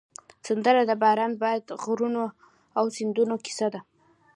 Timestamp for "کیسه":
3.45-3.67